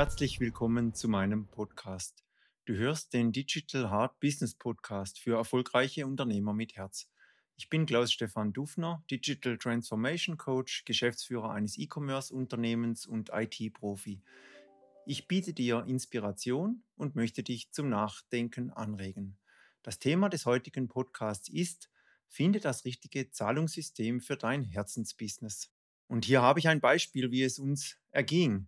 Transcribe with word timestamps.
Herzlich 0.00 0.40
willkommen 0.40 0.94
zu 0.94 1.08
meinem 1.08 1.46
Podcast. 1.46 2.24
Du 2.64 2.72
hörst 2.72 3.12
den 3.12 3.32
Digital 3.32 3.90
Hard 3.90 4.18
Business 4.18 4.54
Podcast 4.54 5.18
für 5.18 5.36
erfolgreiche 5.36 6.06
Unternehmer 6.06 6.54
mit 6.54 6.74
Herz. 6.74 7.10
Ich 7.58 7.68
bin 7.68 7.84
Klaus-Stefan 7.84 8.54
Dufner, 8.54 9.04
Digital 9.10 9.58
Transformation 9.58 10.38
Coach, 10.38 10.86
Geschäftsführer 10.86 11.50
eines 11.50 11.76
E-Commerce-Unternehmens 11.76 13.04
und 13.04 13.28
IT-Profi. 13.30 14.22
Ich 15.04 15.28
biete 15.28 15.52
dir 15.52 15.84
Inspiration 15.86 16.82
und 16.96 17.14
möchte 17.14 17.42
dich 17.42 17.70
zum 17.70 17.90
Nachdenken 17.90 18.70
anregen. 18.70 19.36
Das 19.82 19.98
Thema 19.98 20.30
des 20.30 20.46
heutigen 20.46 20.88
Podcasts 20.88 21.50
ist, 21.50 21.90
finde 22.26 22.60
das 22.60 22.86
richtige 22.86 23.32
Zahlungssystem 23.32 24.22
für 24.22 24.38
dein 24.38 24.62
Herzensbusiness. 24.62 25.70
Und 26.08 26.24
hier 26.24 26.40
habe 26.40 26.58
ich 26.58 26.68
ein 26.68 26.80
Beispiel, 26.80 27.30
wie 27.30 27.42
es 27.42 27.58
uns 27.58 27.98
erging. 28.12 28.66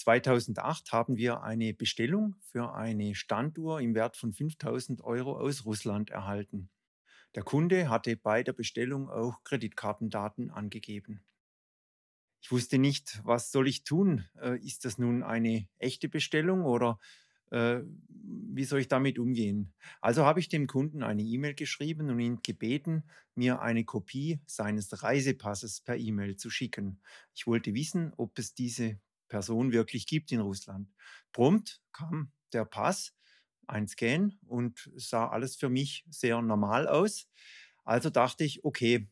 2008 0.00 0.92
haben 0.92 1.16
wir 1.16 1.42
eine 1.42 1.74
Bestellung 1.74 2.36
für 2.40 2.74
eine 2.74 3.14
Standuhr 3.14 3.80
im 3.80 3.94
Wert 3.94 4.16
von 4.16 4.32
5000 4.32 5.02
Euro 5.02 5.38
aus 5.38 5.66
Russland 5.66 6.08
erhalten. 6.10 6.70
Der 7.34 7.42
Kunde 7.42 7.90
hatte 7.90 8.16
bei 8.16 8.42
der 8.42 8.54
Bestellung 8.54 9.10
auch 9.10 9.44
Kreditkartendaten 9.44 10.50
angegeben. 10.50 11.22
Ich 12.40 12.50
wusste 12.50 12.78
nicht, 12.78 13.20
was 13.24 13.52
soll 13.52 13.68
ich 13.68 13.84
tun? 13.84 14.24
Äh, 14.40 14.58
ist 14.64 14.86
das 14.86 14.96
nun 14.96 15.22
eine 15.22 15.68
echte 15.78 16.08
Bestellung 16.08 16.64
oder 16.64 16.98
äh, 17.50 17.80
wie 18.08 18.64
soll 18.64 18.80
ich 18.80 18.88
damit 18.88 19.18
umgehen? 19.18 19.74
Also 20.00 20.24
habe 20.24 20.40
ich 20.40 20.48
dem 20.48 20.66
Kunden 20.66 21.02
eine 21.02 21.22
E-Mail 21.22 21.54
geschrieben 21.54 22.08
und 22.08 22.20
ihn 22.20 22.40
gebeten, 22.42 23.04
mir 23.34 23.60
eine 23.60 23.84
Kopie 23.84 24.40
seines 24.46 25.02
Reisepasses 25.02 25.82
per 25.82 25.98
E-Mail 25.98 26.36
zu 26.36 26.48
schicken. 26.48 27.02
Ich 27.34 27.46
wollte 27.46 27.74
wissen, 27.74 28.14
ob 28.16 28.38
es 28.38 28.54
diese 28.54 28.98
Person 29.30 29.72
wirklich 29.72 30.06
gibt 30.06 30.30
in 30.32 30.40
Russland. 30.40 30.92
Prompt 31.32 31.80
kam 31.92 32.32
der 32.52 32.66
Pass 32.66 33.14
ein 33.66 33.88
Scan 33.88 34.38
und 34.46 34.90
sah 34.96 35.28
alles 35.28 35.56
für 35.56 35.70
mich 35.70 36.04
sehr 36.10 36.42
normal 36.42 36.86
aus. 36.86 37.28
Also 37.84 38.10
dachte 38.10 38.44
ich, 38.44 38.64
okay, 38.64 39.08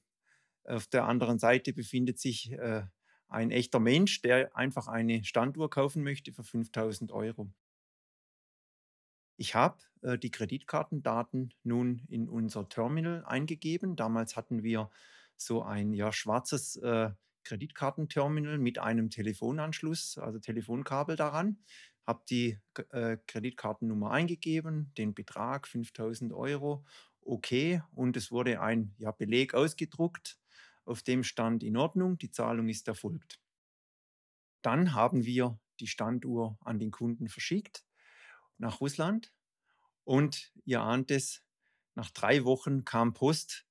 auf 0.65 0.87
der 0.89 1.07
anderen 1.07 1.39
Seite 1.39 1.73
befindet 1.73 2.19
sich 2.19 2.53
äh, 2.53 2.83
ein 3.29 3.51
echter 3.51 3.81
Mensch, 3.81 4.21
der 4.21 4.55
einfach 4.57 4.89
eine 4.89 5.25
Standuhr 5.25 5.71
kaufen 5.71 6.03
möchte 6.03 6.33
für 6.33 6.45
5000 6.45 7.13
Euro. 7.13 7.51
Ich 9.37 9.55
habe 9.55 9.79
äh, 10.03 10.19
die 10.19 10.31
Kreditkartendaten 10.31 11.55
nun 11.63 12.03
in 12.09 12.29
unser 12.29 12.69
Terminal 12.69 13.25
eingegeben. 13.25 13.97
Damals 13.97 14.37
hatten 14.37 14.63
wir 14.63 14.91
so 15.37 15.63
ein 15.63 15.93
ja, 15.93 16.13
schwarzes 16.13 16.77
äh, 16.77 17.11
Kreditkartenterminal 17.49 18.59
mit 18.59 18.79
einem 18.79 19.09
Telefonanschluss, 19.09 20.19
also 20.19 20.39
Telefonkabel 20.39 21.17
daran. 21.17 21.57
Habe 22.07 22.23
die 22.29 22.59
äh, 22.91 23.17
Kreditkartennummer 23.27 24.11
eingegeben, 24.11 24.93
den 24.99 25.15
Betrag 25.15 25.67
5000 25.67 26.35
Euro, 26.35 26.85
okay, 27.23 27.83
und 27.95 28.19
es 28.19 28.31
wurde 28.31 28.61
ein 28.61 28.95
ja, 28.99 29.13
Beleg 29.13 29.55
ausgedruckt, 29.55 30.39
auf 30.85 31.03
dem 31.03 31.25
stand 31.25 31.63
in 31.63 31.79
Ordnung, 31.79 32.19
die 32.19 32.31
Zahlung 32.31 32.69
ist 32.69 32.87
erfolgt. 32.87 33.41
Dann 34.61 34.93
haben 34.93 35.25
wir 35.25 35.59
die 35.81 35.87
Standuhr 35.87 36.59
an 36.61 36.79
den 36.79 36.91
Kunden 36.91 37.29
verschickt 37.29 37.85
nach 38.59 38.81
Russland. 38.81 39.33
Und 40.05 40.53
ihr 40.65 40.81
ahnt 40.81 41.11
es, 41.11 41.43
nach 41.95 42.11
drei 42.11 42.45
Wochen 42.45 42.85
kam 42.85 43.15
Post 43.15 43.68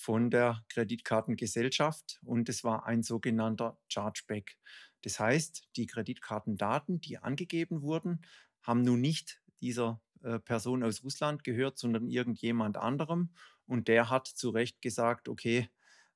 von 0.00 0.30
der 0.30 0.64
Kreditkartengesellschaft 0.70 2.20
und 2.24 2.48
es 2.48 2.64
war 2.64 2.86
ein 2.86 3.02
sogenannter 3.02 3.78
Chargeback. 3.86 4.56
Das 5.02 5.20
heißt, 5.20 5.68
die 5.76 5.86
Kreditkartendaten, 5.86 7.02
die 7.02 7.18
angegeben 7.18 7.82
wurden, 7.82 8.24
haben 8.62 8.80
nun 8.82 9.02
nicht 9.02 9.42
dieser 9.60 10.00
äh, 10.22 10.38
Person 10.38 10.82
aus 10.82 11.04
Russland 11.04 11.44
gehört, 11.44 11.78
sondern 11.78 12.06
irgendjemand 12.06 12.78
anderem. 12.78 13.34
Und 13.66 13.88
der 13.88 14.08
hat 14.08 14.26
zu 14.26 14.48
Recht 14.48 14.80
gesagt, 14.80 15.28
okay, 15.28 15.68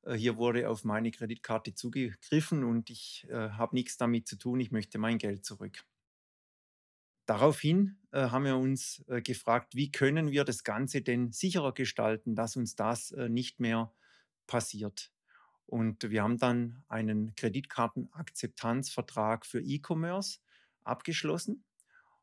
äh, 0.04 0.14
hier 0.14 0.38
wurde 0.38 0.70
auf 0.70 0.84
meine 0.84 1.10
Kreditkarte 1.10 1.74
zugegriffen 1.74 2.64
und 2.64 2.88
ich 2.88 3.26
äh, 3.28 3.50
habe 3.50 3.76
nichts 3.76 3.98
damit 3.98 4.26
zu 4.26 4.36
tun, 4.36 4.60
ich 4.60 4.70
möchte 4.70 4.98
mein 4.98 5.18
Geld 5.18 5.44
zurück. 5.44 5.84
Daraufhin 7.26 7.96
äh, 8.12 8.28
haben 8.28 8.44
wir 8.44 8.56
uns 8.56 9.02
äh, 9.08 9.22
gefragt, 9.22 9.74
wie 9.74 9.90
können 9.90 10.30
wir 10.30 10.44
das 10.44 10.62
Ganze 10.62 11.00
denn 11.00 11.32
sicherer 11.32 11.72
gestalten, 11.72 12.34
dass 12.34 12.56
uns 12.56 12.76
das 12.76 13.12
äh, 13.12 13.30
nicht 13.30 13.60
mehr 13.60 13.92
passiert. 14.46 15.10
Und 15.66 16.10
wir 16.10 16.22
haben 16.22 16.38
dann 16.38 16.84
einen 16.88 17.34
Kreditkartenakzeptanzvertrag 17.34 19.46
für 19.46 19.62
E-Commerce 19.62 20.40
abgeschlossen. 20.82 21.64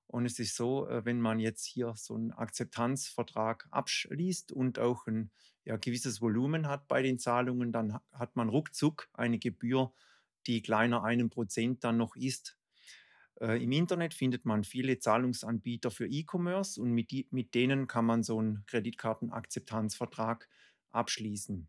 Und 0.05 0.25
es 0.25 0.37
ist 0.39 0.55
so, 0.55 0.87
äh, 0.87 1.03
wenn 1.05 1.19
man 1.19 1.39
jetzt 1.39 1.65
hier 1.65 1.93
so 1.95 2.13
einen 2.15 2.31
Akzeptanzvertrag 2.31 3.67
abschließt 3.71 4.51
und 4.51 4.77
auch 4.77 5.07
ein 5.07 5.31
ja, 5.63 5.77
gewisses 5.77 6.21
Volumen 6.21 6.67
hat 6.67 6.87
bei 6.87 7.01
den 7.01 7.17
Zahlungen, 7.17 7.71
dann 7.71 7.99
hat 8.11 8.35
man 8.35 8.49
ruckzuck 8.49 9.09
eine 9.13 9.39
Gebühr, 9.39 9.91
die 10.47 10.61
kleiner 10.61 11.03
einem 11.03 11.29
Prozent 11.29 11.83
dann 11.83 11.97
noch 11.97 12.15
ist. 12.15 12.57
Äh, 13.41 13.63
Im 13.63 13.71
Internet 13.71 14.13
findet 14.13 14.45
man 14.45 14.63
viele 14.63 14.99
Zahlungsanbieter 14.99 15.89
für 15.89 16.07
E-Commerce 16.07 16.79
und 16.79 16.91
mit, 16.91 17.11
die, 17.11 17.27
mit 17.31 17.55
denen 17.55 17.87
kann 17.87 18.05
man 18.05 18.23
so 18.23 18.37
einen 18.37 18.63
Kreditkartenakzeptanzvertrag 18.67 20.47
abschließen. 20.91 21.67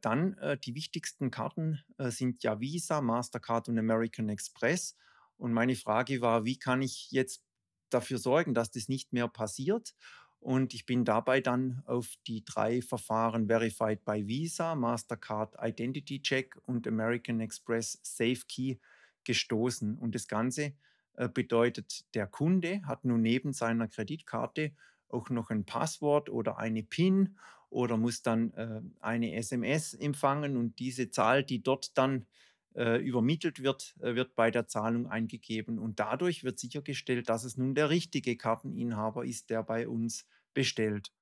Dann 0.00 0.36
äh, 0.38 0.58
die 0.58 0.74
wichtigsten 0.74 1.30
Karten 1.30 1.80
äh, 1.98 2.10
sind 2.10 2.42
ja 2.42 2.58
Visa, 2.60 3.02
Mastercard 3.02 3.68
und 3.68 3.78
American 3.78 4.30
Express. 4.30 4.96
Und 5.36 5.52
meine 5.52 5.76
Frage 5.76 6.20
war, 6.22 6.44
wie 6.44 6.58
kann 6.58 6.80
ich 6.80 7.10
jetzt 7.10 7.42
dafür 7.90 8.18
sorgen, 8.18 8.54
dass 8.54 8.70
das 8.70 8.88
nicht 8.88 9.12
mehr 9.12 9.28
passiert? 9.28 9.94
Und 10.40 10.74
ich 10.74 10.84
bin 10.84 11.04
dabei 11.04 11.40
dann 11.40 11.82
auf 11.86 12.14
die 12.26 12.44
drei 12.44 12.82
Verfahren 12.82 13.46
Verified 13.46 14.04
by 14.04 14.26
Visa, 14.26 14.74
Mastercard 14.74 15.54
Identity 15.58 16.20
Check 16.20 16.56
und 16.66 16.86
American 16.86 17.40
Express 17.40 17.98
Safe 18.02 18.40
Key 18.46 18.76
gestoßen. 19.24 19.98
Und 19.98 20.14
das 20.14 20.28
Ganze 20.28 20.74
äh, 21.14 21.28
bedeutet, 21.28 22.04
der 22.14 22.26
Kunde 22.26 22.82
hat 22.86 23.04
nun 23.04 23.22
neben 23.22 23.52
seiner 23.52 23.88
Kreditkarte 23.88 24.72
auch 25.08 25.30
noch 25.30 25.50
ein 25.50 25.64
Passwort 25.64 26.28
oder 26.28 26.58
eine 26.58 26.82
PIN 26.82 27.36
oder 27.70 27.96
muss 27.96 28.22
dann 28.22 28.52
äh, 28.54 28.80
eine 29.00 29.34
SMS 29.34 29.94
empfangen 29.94 30.56
und 30.56 30.78
diese 30.78 31.10
Zahl, 31.10 31.44
die 31.44 31.62
dort 31.62 31.96
dann 31.98 32.26
äh, 32.74 32.98
übermittelt 33.00 33.62
wird, 33.62 33.96
äh, 34.00 34.14
wird 34.14 34.34
bei 34.34 34.50
der 34.50 34.66
Zahlung 34.66 35.06
eingegeben 35.08 35.78
und 35.78 36.00
dadurch 36.00 36.44
wird 36.44 36.58
sichergestellt, 36.58 37.28
dass 37.28 37.44
es 37.44 37.56
nun 37.56 37.74
der 37.74 37.90
richtige 37.90 38.36
Karteninhaber 38.36 39.24
ist, 39.24 39.50
der 39.50 39.62
bei 39.62 39.88
uns 39.88 40.26
bestellt. 40.54 41.12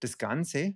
Das 0.00 0.18
Ganze 0.18 0.74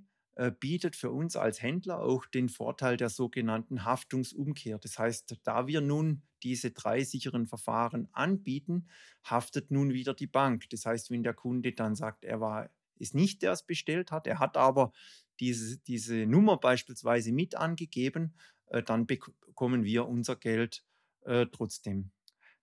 bietet 0.61 0.95
für 0.95 1.11
uns 1.11 1.35
als 1.35 1.63
Händler 1.63 2.01
auch 2.01 2.27
den 2.27 2.49
Vorteil 2.49 2.97
der 2.97 3.09
sogenannten 3.09 3.85
Haftungsumkehr. 3.85 4.79
Das 4.79 4.99
heißt, 4.99 5.37
da 5.43 5.67
wir 5.67 5.81
nun 5.81 6.23
diese 6.45 6.71
drei 6.71 7.03
sicheren 7.03 7.47
Verfahren 7.47 8.09
anbieten, 8.13 8.89
haftet 9.25 9.73
nun 9.73 9.93
wieder 9.93 10.15
die 10.15 10.29
Bank. 10.29 10.71
Das 10.71 10.87
heißt, 10.87 11.11
wenn 11.11 11.25
der 11.25 11.35
Kunde 11.35 11.73
dann 11.73 11.97
sagt, 11.97 12.25
er 12.25 12.41
war 12.41 12.71
ist 12.99 13.15
nicht 13.15 13.43
der 13.43 13.53
es 13.53 13.63
bestellt 13.63 14.11
hat, 14.11 14.27
er 14.27 14.39
hat 14.39 14.57
aber 14.57 14.93
diese, 15.41 15.79
diese 15.79 16.27
Nummer 16.27 16.59
beispielsweise 16.59 17.33
mit 17.33 17.55
angegeben, 17.55 18.35
äh, 18.67 18.83
dann 18.83 19.07
bekommen 19.07 19.85
wir 19.85 20.07
unser 20.07 20.37
Geld 20.37 20.85
äh, 21.25 21.47
trotzdem. 21.47 22.11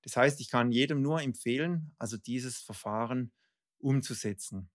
Das 0.01 0.17
heißt, 0.17 0.39
ich 0.39 0.49
kann 0.49 0.71
jedem 0.71 1.01
nur 1.01 1.21
empfehlen, 1.21 1.95
also 1.97 2.17
dieses 2.17 2.59
Verfahren 2.59 3.31
umzusetzen. 3.79 4.69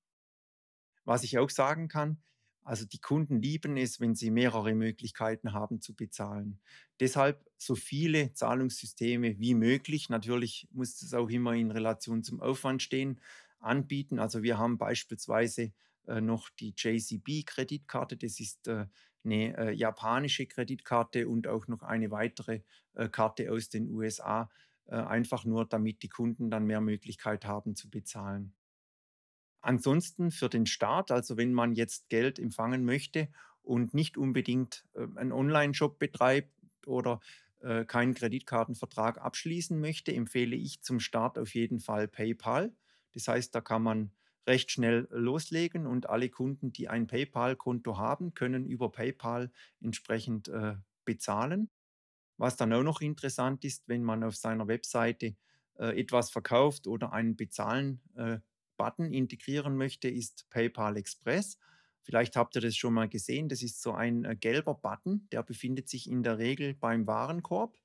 Was 1.04 1.22
ich 1.22 1.38
auch 1.38 1.50
sagen 1.50 1.88
kann, 1.88 2.22
also 2.62 2.84
die 2.84 3.00
Kunden 3.00 3.40
lieben 3.40 3.76
es, 3.76 4.00
wenn 4.00 4.14
sie 4.14 4.30
mehrere 4.30 4.74
Möglichkeiten 4.74 5.52
haben 5.52 5.80
zu 5.80 5.94
bezahlen. 5.94 6.60
Deshalb 7.00 7.44
so 7.56 7.74
viele 7.74 8.32
Zahlungssysteme 8.32 9.38
wie 9.38 9.54
möglich. 9.54 10.08
Natürlich 10.08 10.68
muss 10.70 11.02
es 11.02 11.14
auch 11.14 11.30
immer 11.30 11.54
in 11.54 11.70
Relation 11.70 12.22
zum 12.22 12.40
Aufwand 12.40 12.82
stehen, 12.82 13.20
anbieten. 13.58 14.18
Also 14.18 14.42
wir 14.42 14.58
haben 14.58 14.78
beispielsweise 14.78 15.72
äh, 16.06 16.20
noch 16.20 16.50
die 16.50 16.74
JCB-Kreditkarte. 16.76 18.16
Das 18.16 18.40
ist 18.40 18.68
äh, 18.68 18.86
eine 19.24 19.56
äh, 19.56 19.72
japanische 19.72 20.46
Kreditkarte 20.46 21.28
und 21.28 21.46
auch 21.46 21.66
noch 21.68 21.82
eine 21.82 22.10
weitere 22.10 22.62
äh, 22.94 23.08
Karte 23.08 23.52
aus 23.52 23.68
den 23.68 23.90
USA. 23.90 24.50
Äh, 24.86 24.96
einfach 24.96 25.44
nur, 25.44 25.66
damit 25.66 26.02
die 26.02 26.08
Kunden 26.08 26.50
dann 26.50 26.66
mehr 26.66 26.80
Möglichkeit 26.80 27.44
haben 27.44 27.76
zu 27.76 27.90
bezahlen. 27.90 28.54
Ansonsten 29.60 30.30
für 30.30 30.48
den 30.48 30.66
Start, 30.66 31.10
also 31.10 31.36
wenn 31.36 31.52
man 31.52 31.74
jetzt 31.74 32.08
Geld 32.08 32.38
empfangen 32.38 32.84
möchte 32.84 33.28
und 33.62 33.94
nicht 33.94 34.16
unbedingt 34.16 34.86
äh, 34.94 35.06
einen 35.16 35.32
Online-Shop 35.32 35.98
betreibt 35.98 36.52
oder 36.86 37.20
äh, 37.60 37.84
keinen 37.84 38.14
Kreditkartenvertrag 38.14 39.18
abschließen 39.20 39.78
möchte, 39.78 40.14
empfehle 40.14 40.56
ich 40.56 40.82
zum 40.82 41.00
Start 41.00 41.38
auf 41.38 41.54
jeden 41.54 41.78
Fall 41.78 42.08
PayPal. 42.08 42.72
Das 43.12 43.28
heißt, 43.28 43.54
da 43.54 43.60
kann 43.60 43.82
man 43.82 44.12
recht 44.46 44.70
schnell 44.70 45.06
loslegen 45.10 45.86
und 45.86 46.08
alle 46.08 46.30
Kunden, 46.30 46.72
die 46.72 46.88
ein 46.88 47.06
PayPal-Konto 47.06 47.98
haben, 47.98 48.34
können 48.34 48.64
über 48.66 48.90
PayPal 48.90 49.50
entsprechend 49.80 50.48
äh, 50.48 50.76
bezahlen. 51.04 51.70
Was 52.38 52.56
dann 52.56 52.72
auch 52.72 52.82
noch 52.82 53.00
interessant 53.02 53.64
ist, 53.64 53.88
wenn 53.88 54.02
man 54.02 54.24
auf 54.24 54.36
seiner 54.36 54.66
Webseite 54.68 55.36
äh, 55.78 56.00
etwas 56.00 56.30
verkauft 56.30 56.86
oder 56.86 57.12
einen 57.12 57.36
Bezahlen-Button 57.36 58.34
äh, 58.36 58.40
integrieren 59.12 59.76
möchte, 59.76 60.08
ist 60.08 60.48
PayPal 60.50 60.96
Express. 60.96 61.58
Vielleicht 62.02 62.36
habt 62.36 62.56
ihr 62.56 62.62
das 62.62 62.76
schon 62.76 62.94
mal 62.94 63.08
gesehen. 63.08 63.48
Das 63.48 63.62
ist 63.62 63.82
so 63.82 63.92
ein 63.92 64.24
äh, 64.24 64.36
gelber 64.36 64.74
Button, 64.74 65.28
der 65.32 65.42
befindet 65.42 65.88
sich 65.88 66.08
in 66.08 66.22
der 66.22 66.38
Regel 66.38 66.74
beim 66.74 67.06
Warenkorb. 67.06 67.76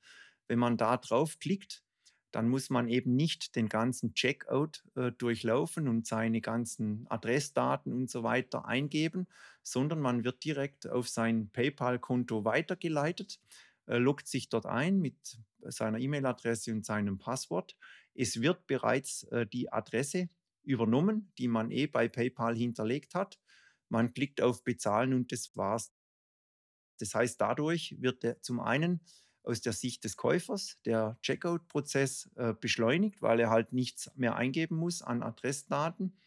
Wenn 0.47 0.59
man 0.59 0.77
da 0.77 0.97
draufklickt, 0.97 1.83
dann 2.31 2.49
muss 2.49 2.69
man 2.69 2.89
eben 2.89 3.15
nicht 3.15 3.55
den 3.55 3.69
ganzen 3.69 4.13
Checkout 4.13 4.83
äh, 4.95 5.11
durchlaufen 5.11 5.87
und 5.87 6.05
seine 6.05 6.41
ganzen 6.41 7.05
Adressdaten 7.09 7.93
und 7.93 8.09
so 8.09 8.23
weiter 8.23 8.65
eingeben, 8.65 9.27
sondern 9.63 10.01
man 10.01 10.23
wird 10.25 10.43
direkt 10.43 10.87
auf 10.87 11.07
sein 11.07 11.49
PayPal-Konto 11.49 12.43
weitergeleitet, 12.43 13.39
äh, 13.87 13.97
loggt 13.97 14.27
sich 14.27 14.49
dort 14.49 14.65
ein 14.65 14.99
mit 14.99 15.39
seiner 15.61 15.97
E-Mail-Adresse 15.97 16.73
und 16.73 16.85
seinem 16.85 17.17
Passwort. 17.17 17.77
Es 18.13 18.41
wird 18.41 18.67
bereits 18.67 19.23
äh, 19.25 19.47
die 19.47 19.71
Adresse 19.71 20.27
übernommen, 20.65 21.31
die 21.37 21.47
man 21.47 21.71
eh 21.71 21.87
bei 21.87 22.07
PayPal 22.07 22.55
hinterlegt 22.55 23.15
hat. 23.15 23.39
Man 23.89 24.13
klickt 24.13 24.41
auf 24.41 24.63
Bezahlen 24.63 25.13
und 25.13 25.31
das 25.31 25.55
war's. 25.55 25.93
Das 26.99 27.13
heißt, 27.13 27.39
dadurch 27.39 27.95
wird 27.99 28.25
zum 28.41 28.59
einen 28.59 29.01
aus 29.43 29.61
der 29.61 29.73
Sicht 29.73 30.03
des 30.03 30.17
Käufers 30.17 30.77
der 30.85 31.17
Checkout-Prozess 31.21 32.31
äh, 32.35 32.53
beschleunigt, 32.53 33.21
weil 33.21 33.39
er 33.39 33.49
halt 33.49 33.73
nichts 33.73 34.11
mehr 34.15 34.35
eingeben 34.35 34.75
muss 34.75 35.01
an 35.01 35.23
Adressdaten. 35.23 36.17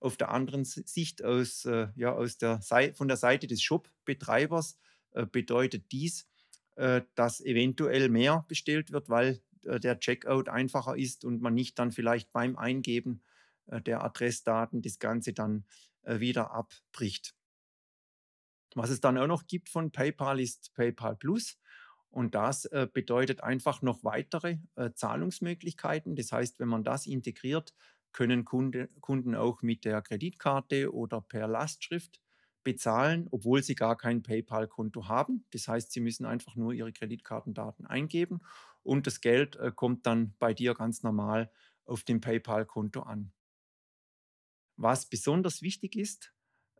Auf 0.00 0.16
der 0.16 0.30
anderen 0.30 0.64
Sicht 0.64 1.24
aus, 1.24 1.64
äh, 1.64 1.88
ja, 1.96 2.12
aus 2.12 2.38
der 2.38 2.60
von 2.94 3.08
der 3.08 3.16
Seite 3.16 3.46
des 3.46 3.62
Shop-Betreibers 3.62 4.78
äh, 5.12 5.26
bedeutet 5.26 5.92
dies, 5.92 6.28
äh, 6.74 7.02
dass 7.14 7.40
eventuell 7.40 8.08
mehr 8.08 8.44
bestellt 8.48 8.92
wird, 8.92 9.08
weil 9.08 9.40
äh, 9.64 9.80
der 9.80 9.98
Checkout 9.98 10.48
einfacher 10.48 10.96
ist 10.96 11.24
und 11.24 11.40
man 11.40 11.54
nicht 11.54 11.78
dann 11.78 11.92
vielleicht 11.92 12.32
beim 12.32 12.56
Eingeben 12.56 13.22
der 13.66 14.04
Adressdaten 14.04 14.82
das 14.82 14.98
Ganze 14.98 15.32
dann 15.32 15.64
wieder 16.04 16.52
abbricht. 16.52 17.34
Was 18.76 18.90
es 18.90 19.00
dann 19.00 19.16
auch 19.16 19.26
noch 19.26 19.46
gibt 19.46 19.70
von 19.70 19.90
PayPal 19.90 20.38
ist 20.38 20.74
PayPal 20.74 21.16
Plus. 21.16 21.58
Und 22.10 22.34
das 22.34 22.66
äh, 22.66 22.86
bedeutet 22.92 23.42
einfach 23.42 23.82
noch 23.82 24.04
weitere 24.04 24.58
äh, 24.76 24.90
Zahlungsmöglichkeiten. 24.92 26.14
Das 26.14 26.30
heißt, 26.30 26.58
wenn 26.58 26.68
man 26.68 26.84
das 26.84 27.06
integriert, 27.06 27.74
können 28.12 28.44
Kunde, 28.44 28.88
Kunden 29.00 29.34
auch 29.34 29.62
mit 29.62 29.84
der 29.84 30.00
Kreditkarte 30.02 30.94
oder 30.94 31.20
per 31.20 31.48
Lastschrift 31.48 32.20
bezahlen, 32.64 33.28
obwohl 33.30 33.62
sie 33.62 33.74
gar 33.74 33.96
kein 33.96 34.22
PayPal-Konto 34.22 35.08
haben. 35.08 35.46
Das 35.50 35.68
heißt, 35.68 35.92
sie 35.92 36.00
müssen 36.00 36.24
einfach 36.26 36.56
nur 36.56 36.72
ihre 36.72 36.92
Kreditkartendaten 36.92 37.86
eingeben 37.86 38.40
und 38.82 39.06
das 39.06 39.20
Geld 39.20 39.56
äh, 39.56 39.70
kommt 39.74 40.06
dann 40.06 40.34
bei 40.38 40.54
dir 40.54 40.74
ganz 40.74 41.02
normal 41.02 41.50
auf 41.84 42.02
dem 42.02 42.20
PayPal-Konto 42.20 43.02
an. 43.02 43.32
Was 44.76 45.06
besonders 45.06 45.62
wichtig 45.62 45.96
ist 45.96 46.32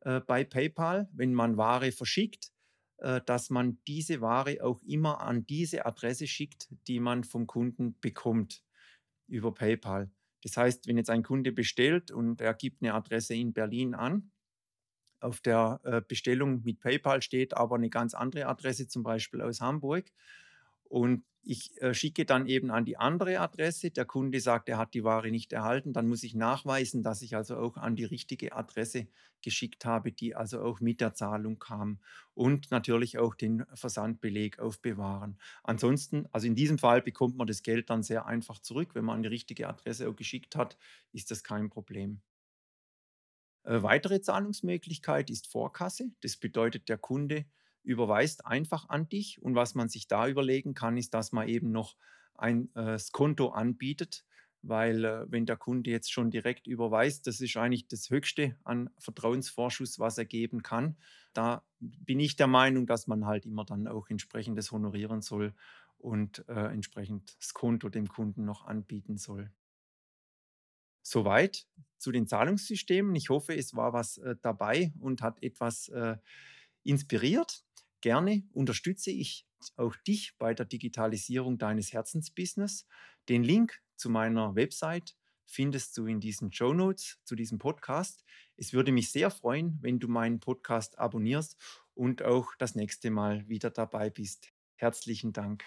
äh, 0.03 0.21
bei 0.21 0.45
PayPal, 0.45 1.09
wenn 1.13 1.35
man 1.35 1.57
Ware 1.57 1.93
verschickt, 1.93 2.53
äh, 2.99 3.21
dass 3.27 3.51
man 3.51 3.79
diese 3.87 4.21
Ware 4.21 4.63
auch 4.63 4.83
immer 4.83 5.21
an 5.21 5.47
diese 5.47 5.87
Adresse 5.87 6.27
schickt, 6.27 6.69
die 6.89 7.01
man 7.01 7.25
vom 7.25 7.47
Kunden 7.47 7.99
bekommt 8.01 8.63
über 9.29 9.53
PayPal. 9.53 10.11
Das 10.43 10.57
heißt, 10.57 10.87
wenn 10.87 10.97
jetzt 10.97 11.11
ein 11.11 11.23
Kunde 11.23 11.53
bestellt 11.53 12.11
und 12.11 12.41
er 12.41 12.55
gibt 12.55 12.83
eine 12.83 12.95
Adresse 12.95 13.35
in 13.35 13.53
Berlin 13.53 13.95
an, 13.95 14.31
auf 15.21 15.41
der 15.41 15.81
äh, 15.85 16.03
Bestellung 16.07 16.63
mit 16.63 16.81
PayPal 16.81 17.23
steht 17.23 17.55
aber 17.55 17.77
eine 17.77 17.91
ganz 17.91 18.15
andere 18.15 18.47
Adresse, 18.47 18.87
zum 18.87 19.03
Beispiel 19.03 19.41
aus 19.41 19.61
Hamburg, 19.61 20.13
und 20.85 21.25
ich 21.47 21.81
äh, 21.81 21.95
schicke 21.95 22.25
dann 22.25 22.49
eben 22.49 22.73
an 22.73 22.85
die 22.85 22.97
andere 22.97 23.39
Adresse. 23.39 23.93
Der 23.93 24.05
Kunde 24.05 24.41
sagt, 24.41 24.69
er 24.69 24.79
hat 24.79 24.95
die 24.95 25.05
Ware 25.05 25.31
nicht 25.31 25.53
erhalten. 25.53 25.93
Dann 25.93 26.09
muss 26.09 26.25
ich 26.25 26.35
nachweisen, 26.35 27.05
dass 27.05 27.23
ich 27.23 27.37
also 27.37 27.57
auch 27.57 27.77
an 27.77 27.95
die 27.95 28.05
richtige 28.05 28.57
Adresse 28.57 29.07
geschickt 29.43 29.85
habe, 29.85 30.11
die 30.11 30.35
also 30.35 30.61
auch 30.61 30.81
mit 30.81 31.01
der 31.01 31.15
Zahlung 31.15 31.61
kam. 31.61 32.01
Und 32.35 32.73
natürlich 32.73 33.19
auch 33.19 33.37
den 33.37 33.65
Versandbeleg 33.75 34.59
aufbewahren. 34.59 35.39
Ansonsten, 35.63 36.27
also 36.33 36.49
in 36.49 36.57
diesem 36.57 36.79
Fall 36.79 37.01
bekommt 37.01 37.37
man 37.37 37.47
das 37.47 37.63
Geld 37.63 37.91
dann 37.91 38.03
sehr 38.03 38.27
einfach 38.27 38.59
zurück. 38.59 38.97
Wenn 38.97 39.05
man 39.05 39.17
an 39.17 39.23
die 39.23 39.29
richtige 39.29 39.69
Adresse 39.69 40.09
auch 40.09 40.17
geschickt 40.17 40.57
hat, 40.57 40.77
ist 41.13 41.31
das 41.31 41.45
kein 41.45 41.71
Problem. 41.71 42.23
Äh, 43.63 43.85
weitere 43.85 44.21
Zahlungsmöglichkeit 44.21 45.31
ist 45.31 45.47
Vorkasse. 45.47 46.11
Das 46.23 46.37
bedeutet, 46.37 46.89
der 46.89 46.99
Kunde 46.99 47.45
überweist 47.87 48.45
einfach 48.45 48.89
an 48.89 49.09
dich. 49.09 49.41
Und 49.41 49.55
was 49.55 49.75
man 49.75 49.89
sich 49.89 50.09
da 50.09 50.29
überlegen 50.29 50.75
kann, 50.75 50.97
ist, 50.97 51.15
dass 51.15 51.33
man 51.33 51.49
eben 51.49 51.71
noch 51.71 51.97
ein 52.35 52.75
äh, 52.75 52.99
Konto 53.13 53.49
anbietet, 53.49 54.25
weil 54.63 55.05
äh, 55.05 55.25
wenn 55.31 55.47
der 55.47 55.57
Kunde 55.57 55.91
jetzt 55.91 56.13
schon 56.13 56.31
direkt 56.31 56.67
überweist, 56.67 57.27
das 57.27 57.41
ist 57.41 57.57
eigentlich 57.57 57.87
das 57.89 58.11
Höchste 58.11 58.57
an 58.65 58.91
Vertrauensvorschuss, 58.99 59.99
was 59.99 60.19
er 60.19 60.25
geben 60.25 60.63
kann. 60.63 60.97
Da 61.33 61.65
bin 61.79 62.21
ich 62.21 62.37
der 62.37 62.49
Meinung, 62.49 62.87
dass 62.87 63.07
man 63.07 63.25
halt 63.27 63.47
immer 63.47 63.65
dann 63.65 63.87
auch 63.87 64.11
entsprechendes 64.11 64.73
honorieren 64.73 65.23
soll 65.23 65.55
und 65.99 66.47
äh, 66.49 66.73
entsprechend 66.73 67.37
das 67.39 67.55
Konto 67.55 67.89
dem 67.89 68.09
Kunden 68.09 68.45
noch 68.45 68.67
anbieten 68.67 69.17
soll. 69.17 69.51
Soweit 71.03 71.69
zu 71.99 72.11
den 72.11 72.27
Zahlungssystemen. 72.27 73.15
Ich 73.15 73.31
hoffe, 73.31 73.55
es 73.55 73.77
war 73.77 73.93
was 73.93 74.19
äh, 74.19 74.35
dabei 74.43 74.93
und 74.99 75.23
hat 75.23 75.43
etwas 75.43 75.89
äh, 75.89 76.17
inspiriert. 76.83 77.66
Gerne 78.07 78.45
unterstütze 78.53 79.11
ich 79.11 79.49
auch 79.75 79.97
dich 80.07 80.39
bei 80.39 80.55
der 80.55 80.65
Digitalisierung 80.65 81.59
deines 81.59 81.93
Herzensbusiness. 81.93 82.87
Den 83.29 83.43
Link 83.43 83.83
zu 83.97 84.11
meiner 84.11 84.55
Website 84.55 85.17
findest 85.45 85.99
du 85.99 86.07
in 86.07 86.21
diesen 86.21 86.53
Show 86.53 86.73
Notes 86.73 87.19
zu 87.25 87.35
diesem 87.35 87.59
Podcast. 87.59 88.25
Es 88.57 88.73
würde 88.73 88.93
mich 88.93 89.11
sehr 89.11 89.33
freuen, 89.33 89.81
wenn 89.81 89.99
du 89.99 90.07
meinen 90.07 90.39
Podcast 90.39 91.01
abonnierst 91.01 91.57
und 91.95 92.23
auch 92.23 92.55
das 92.61 92.77
nächste 92.77 93.11
Mal 93.11 93.49
wieder 93.49 93.71
dabei 93.71 94.09
bist. 94.09 94.53
Herzlichen 94.77 95.33
Dank. 95.33 95.65